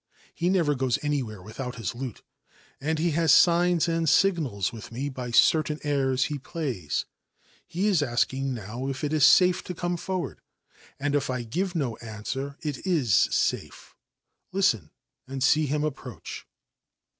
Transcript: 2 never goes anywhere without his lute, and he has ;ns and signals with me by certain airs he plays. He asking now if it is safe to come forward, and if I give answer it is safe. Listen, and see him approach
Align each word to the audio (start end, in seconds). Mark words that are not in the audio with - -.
2 0.39 0.49
never 0.49 0.73
goes 0.73 0.97
anywhere 1.03 1.43
without 1.43 1.75
his 1.75 1.93
lute, 1.93 2.23
and 2.79 2.97
he 2.97 3.11
has 3.11 3.31
;ns 3.47 3.87
and 3.87 4.09
signals 4.09 4.73
with 4.73 4.91
me 4.91 5.09
by 5.09 5.29
certain 5.29 5.77
airs 5.83 6.23
he 6.23 6.39
plays. 6.39 7.05
He 7.67 7.87
asking 8.03 8.51
now 8.55 8.87
if 8.87 9.03
it 9.03 9.13
is 9.13 9.23
safe 9.23 9.63
to 9.65 9.75
come 9.75 9.97
forward, 9.97 10.41
and 10.99 11.13
if 11.13 11.29
I 11.29 11.43
give 11.43 11.75
answer 11.77 12.57
it 12.61 12.83
is 12.83 13.13
safe. 13.13 13.95
Listen, 14.51 14.89
and 15.27 15.43
see 15.43 15.67
him 15.67 15.83
approach 15.83 16.47